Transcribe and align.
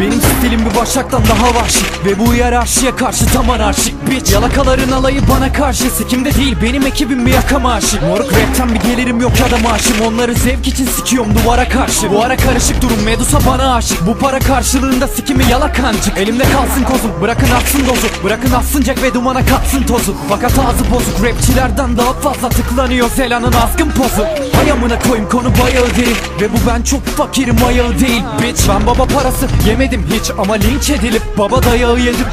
Benim 0.00 0.20
stilim 0.20 0.60
bir 0.70 0.76
başaktan 0.76 1.22
daha 1.24 1.54
vahşi 1.54 1.84
Ve 2.04 2.18
bu 2.18 2.34
hiyerarşiye 2.34 2.96
karşı 2.96 3.26
tam 3.26 3.50
anarşik. 3.50 4.10
Bitch 4.10 4.32
Yalakaların 4.32 4.92
alayı 4.92 5.20
bana 5.30 5.52
karşı. 5.52 5.90
Sikimde 5.90 6.34
değil 6.34 6.56
benim 6.62 6.86
ekibim 6.86 7.26
bir 7.26 7.32
yakama 7.32 7.72
aşık 7.72 8.02
Moruk 8.02 8.32
rapten 8.32 8.74
bir 8.74 8.80
gelirim 8.80 9.20
yok 9.20 9.32
ya 9.40 9.50
da 9.50 9.68
maaşım. 9.68 9.96
Onları 10.06 10.34
zevk 10.34 10.68
için 10.68 10.86
sikiyorum 10.86 11.34
duvara 11.34 11.68
karşı. 11.68 12.10
Bu 12.10 12.22
ara 12.22 12.36
karışık 12.36 12.82
durum 12.82 13.02
Medusa 13.04 13.38
bana 13.46 13.74
aşık. 13.74 14.06
Bu 14.06 14.18
para 14.18 14.38
karşılığında 14.38 15.08
sikimi 15.08 15.44
yalakancık. 15.50 16.18
Elimde 16.18 16.42
kalsın 16.42 16.84
kozum 16.84 17.10
bırakın 17.22 17.50
atsın 17.50 17.86
dozu. 17.86 18.24
Bırakın 18.24 18.52
atsın 18.52 18.82
Jack 18.82 19.02
ve 19.02 19.14
dumana 19.14 19.46
katsın 19.46 19.82
tozu. 19.82 20.16
Fakat 20.28 20.52
ağzı 20.58 20.90
bozuk 20.90 21.24
rapçilerden 21.24 21.96
daha 21.96 22.12
fazla 22.12 22.48
tıklanıyor 22.48 23.08
Zela'nın 23.16 23.52
azgın 23.52 23.90
pozu 23.90 24.26
Hay 24.68 24.76
amına 24.76 24.98
koyayım 24.98 25.28
konu 25.28 25.48
bayağı 25.62 25.86
derin 25.86 26.16
Ve 26.40 26.52
bu 26.52 26.70
ben 26.70 26.82
çok 26.82 27.06
fakirim 27.06 27.56
ayağı 27.66 27.98
değil. 27.98 28.22
Bitch 28.42 28.68
Ben 28.68 28.86
baba 28.86 29.04
parası 29.06 29.48
yemedim 29.68 30.06
hiç 30.12 30.30
ama 30.38 30.54
linç 30.54 30.90
edilip 30.90 31.22
baba 31.38 31.62
dayağı 31.62 31.98
yedim 31.98 32.26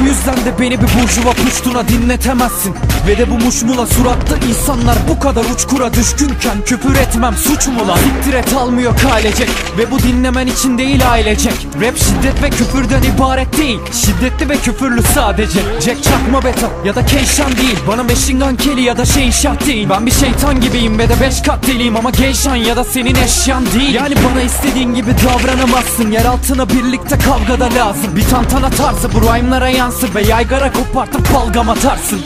bu 0.00 0.04
yüzden 0.04 0.36
de 0.36 0.58
beni 0.60 0.80
bir 0.80 0.86
burjuva 0.86 1.32
puştuna 1.32 1.88
dinletemezsin. 1.88 2.74
Ve 3.06 3.18
de 3.18 3.30
bu 3.30 3.44
muşmula 3.44 3.86
suratlı 3.86 4.38
insanlar 4.48 4.96
bu 5.08 5.20
kadar 5.20 5.44
uçkura 5.54 5.94
düşkünken 5.94 6.64
Küfür 6.66 6.96
etmem 6.96 7.34
suç 7.36 7.66
mu 7.66 7.88
lan? 7.88 7.96
Siktir 7.96 8.56
almıyor 8.56 8.96
kailecek. 8.98 9.48
Ve 9.78 9.90
bu 9.90 9.98
dinlemen 9.98 10.46
için 10.46 10.78
değil 10.78 11.10
ailecek. 11.10 11.66
Rap 11.80 11.96
şiddet 11.96 12.42
ve 12.42 12.50
küfürden 12.50 13.02
ibaret 13.02 13.58
değil. 13.58 13.80
Şiddetli 13.92 14.48
ve 14.48 14.56
küfürlü 14.56 15.02
sadece. 15.02 15.60
Jack 15.80 16.02
çakma 16.02 16.44
beta 16.44 16.68
ya 16.84 16.94
da 16.94 17.06
Keyşan 17.06 17.56
değil. 17.56 17.78
Bana 17.88 18.02
Machine 18.02 18.44
Gun 18.44 18.56
Kelly 18.56 18.82
ya 18.82 18.96
da 18.96 19.04
şey 19.04 19.32
şart 19.32 19.66
değil. 19.66 19.88
Ben 19.90 20.06
bir 20.06 20.10
şeytan 20.10 20.60
gibiyim 20.60 20.98
ve 20.98 21.08
de 21.08 21.20
beş 21.20 21.42
kat 21.42 21.66
deliyim 21.66 21.96
Ama 21.96 22.10
Geyşan 22.10 22.56
ya 22.56 22.76
da 22.76 22.84
senin 22.84 23.14
eşyan 23.14 23.64
değil. 23.74 23.94
Yani 23.94 24.14
bana 24.30 24.42
istediğin 24.42 24.94
gibi 24.94 25.10
davranamazsın. 25.10 26.10
Yer 26.10 26.24
altına 26.24 26.68
birlikte 26.68 27.18
kavgada 27.18 27.74
lazım. 27.74 28.16
Bir 28.16 28.28
tantana 28.28 28.70
tarzı 28.70 29.14
bu 29.14 29.20
rhyme'lara 29.20 29.68
yansır 29.90 30.14
Ve 30.14 30.22
yaygara 30.22 30.72
kopartıp 30.72 31.34
balgam 31.34 31.68
atarsın 31.68 32.20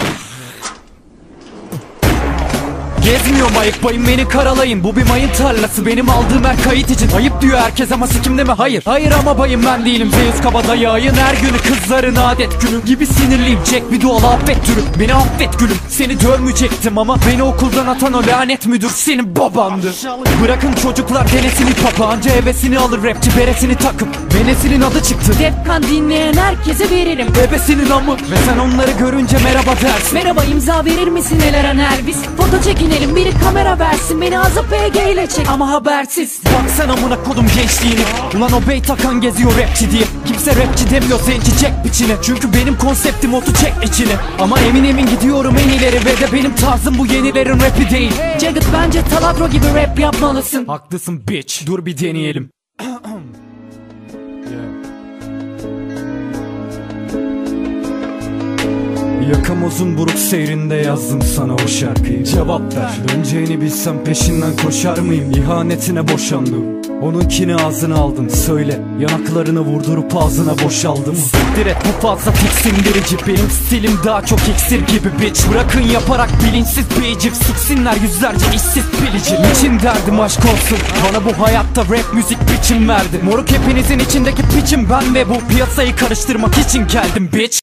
Gezmiyorum 3.05 3.59
ayıkmayın 3.59 4.07
beni 4.07 4.29
karalayın. 4.29 4.85
Bu 4.85 4.97
bir 4.97 5.09
mayın 5.09 5.29
tarlası 5.29 5.87
benim 5.87 6.11
aldığım 6.11 6.45
her 6.45 6.63
kayıt 6.63 6.91
için. 6.91 7.11
Ayıp 7.11 7.41
diyor 7.43 7.59
herkes 7.59 7.93
ama 7.93 8.07
sikimde 8.07 8.45
mi 8.45 8.53
hayır. 8.53 8.83
Hayır 8.85 9.13
ama 9.13 9.39
bayım 9.39 9.65
ben 9.67 9.85
değilim. 9.85 10.11
Zeus 10.11 10.41
kabadayağın 10.43 11.15
her 11.15 11.35
günü 11.35 11.59
kızların 11.59 12.17
adet 12.17 12.61
günü. 12.61 12.85
Gibi 12.85 13.07
sinirliyim 13.07 13.65
çek 13.65 13.93
bir 13.93 14.01
dual 14.01 14.23
affet 14.23 14.67
türü. 14.67 14.81
Beni 15.01 15.15
affet 15.15 15.59
gülüm 15.59 15.77
seni 15.89 16.21
dövmeyecektim 16.21 16.99
ama 16.99 17.17
Beni 17.31 17.43
okuldan 17.43 17.87
atan 17.87 18.13
o 18.13 18.23
lanet 18.27 18.67
müdür 18.67 18.91
senin 18.91 19.37
babandı. 19.37 19.93
Bırakın 20.43 20.73
çocuklar 20.83 21.33
denesin 21.33 21.67
hip 21.67 21.85
hop'a 21.85 22.07
Anca 22.07 22.31
hevesini 22.31 22.79
alır 22.79 23.05
rapçi 23.05 23.31
beresini 23.39 23.75
takıp 23.77 24.09
Venesinin 24.35 24.81
adı 24.81 25.03
çıktı. 25.03 25.33
Defkan 25.39 25.83
dinleyen 25.83 26.35
herkese 26.35 26.91
veririm. 26.91 27.27
Bebesinin 27.43 27.91
amı. 27.91 28.13
Ve 28.13 28.37
sen 28.47 28.59
onları 28.59 28.91
görünce 28.91 29.37
merhaba 29.45 29.71
dersin. 29.71 30.15
Merhaba 30.15 30.45
imza 30.45 30.85
verir 30.85 31.09
misin 31.09 31.41
Eleren 31.41 31.79
Elvis 31.79 32.17
Foto 32.37 32.63
çekinelim 32.95 33.17
biri 33.17 33.39
kamera 33.45 33.79
versin 33.79 34.21
Beni 34.21 34.39
azı 34.39 34.63
PG 34.63 34.97
ile 35.13 35.27
çek. 35.27 35.49
Ama 35.49 35.71
habersiz. 35.71 36.41
Bak 36.45 36.71
sen 36.77 36.89
amına 36.89 37.23
kodum 37.23 37.47
gençliğini. 37.57 38.01
Ulan 38.37 38.53
o 38.53 38.69
bey 38.69 38.83
takan 38.83 39.21
geziyor 39.21 39.53
rapçi 39.59 39.91
diye. 39.91 40.05
Kimse 40.27 40.51
rapçi 40.57 40.91
demiyor 40.91 41.21
zenci 41.21 41.59
çek 41.59 41.73
biçine 41.85 42.17
Çünkü 42.23 42.53
benim 42.53 42.79
konseptim 42.79 43.35
otu 43.35 43.55
çek 43.55 43.73
içine 43.85 44.17
Ama 44.41 44.61
emin 44.61 44.85
emin 44.85 45.07
gidiyorum 45.07 45.57
en 45.65 45.69
ileri 45.69 45.97
Ve 45.97 46.21
de 46.21 46.33
benim 46.33 46.55
tarzım 46.55 46.99
bu 46.99 47.07
yenilerin 47.07 47.61
rapi 47.61 47.91
değil. 47.91 48.13
Jagged 48.41 48.63
bence 48.73 49.03
Taladro 49.05 49.49
gibi 49.49 49.67
rap 49.75 49.99
yapmalısın. 49.99 50.67
Haklısın 50.67 51.29
bitch 51.29 51.67
dur 51.67 51.87
bir 51.87 51.99
deneyelim 51.99 52.54
Yakamozun 59.31 59.99
buruk 59.99 60.19
seyrinde 60.19 60.75
yazdım 60.75 61.23
sana 61.23 61.55
o 61.55 61.69
şarkıyı. 61.69 62.25
Cevap 62.25 62.77
ver. 62.77 62.91
Döneceğini 63.09 63.61
bilsem 63.61 64.05
peşinden 64.05 64.57
koşar 64.57 64.99
mıyım? 64.99 65.31
İhanetine 65.31 66.09
boşandım. 66.09 66.65
Onunkini 67.03 67.57
ağzına 67.57 67.95
aldın 67.95 68.29
söyle. 68.29 68.81
Yanaklarını 69.01 69.61
vurdurup 69.61 70.17
ağzına 70.17 70.59
boşaldım. 70.65 71.17
Siktir 71.17 71.67
et 71.67 71.77
bu 71.89 72.07
fazla 72.07 72.33
tiksindirici 72.33 73.17
Benim 73.27 73.51
stilim 73.51 73.99
daha 74.05 74.23
çok 74.23 74.39
iksir 74.39 74.79
gibi 74.79 75.09
bitch. 75.23 75.41
Bırakın 75.53 75.81
yaparak 75.81 76.31
bilinçsiz 76.45 76.85
beycik. 77.03 77.37
Siksinler 77.37 77.97
yüzlerce 77.97 78.47
işsiz 78.55 78.85
bilici 79.03 79.35
Niçin 79.43 79.81
derdim 79.81 80.21
aşk 80.21 80.41
olsun. 80.41 80.79
Bana 81.09 81.25
bu 81.25 81.45
hayatta 81.47 81.83
rap 81.83 82.15
müzik 82.15 82.39
biçim 82.41 82.89
verdi. 82.89 83.21
Moruk 83.25 83.49
hepinizin 83.51 83.99
içindeki 83.99 84.43
piçim 84.43 84.91
ben 84.91 85.15
Ve 85.15 85.29
bu 85.29 85.35
piyasayı 85.49 85.97
karıştırmak 85.97 86.59
için 86.59 86.87
geldim 86.87 87.31
bitch 87.33 87.45